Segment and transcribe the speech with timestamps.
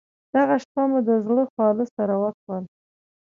[0.35, 2.63] دغه شپه مو د زړه خواله سره وکړل.